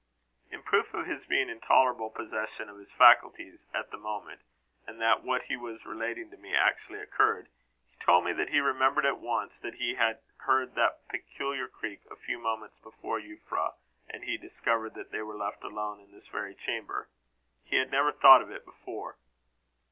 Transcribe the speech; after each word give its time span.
In 0.49 0.63
proof 0.63 0.95
of 0.95 1.05
his 1.05 1.27
being 1.27 1.47
in 1.47 1.59
tolerable 1.61 2.09
possession 2.09 2.69
of 2.69 2.79
his 2.79 2.91
faculties 2.91 3.67
at 3.71 3.91
the 3.91 3.99
moment, 3.99 4.41
and 4.87 4.99
that 4.99 5.21
what 5.21 5.43
he 5.43 5.55
was 5.55 5.85
relating 5.85 6.31
to 6.31 6.37
me 6.37 6.55
actually 6.55 6.97
occurred, 6.99 7.49
he 7.87 7.95
told 7.97 8.25
me 8.25 8.33
that 8.33 8.49
he 8.49 8.59
remembered 8.59 9.05
at 9.05 9.19
once 9.19 9.59
that 9.59 9.75
he 9.75 9.93
had 9.93 10.21
heard 10.37 10.73
that 10.73 11.07
peculiar 11.07 11.67
creak, 11.67 12.01
a 12.09 12.15
few 12.15 12.39
moments 12.39 12.79
before 12.79 13.19
Euphra 13.19 13.75
and 14.09 14.23
he 14.23 14.37
discovered 14.39 14.95
that 14.95 15.11
they 15.11 15.21
were 15.21 15.37
left 15.37 15.63
alone 15.63 15.99
in 15.99 16.09
this 16.11 16.27
very 16.27 16.55
chamber. 16.55 17.07
He 17.63 17.75
had 17.75 17.91
never 17.91 18.11
thought 18.11 18.41
of 18.41 18.49
it 18.49 18.65
before. 18.65 19.17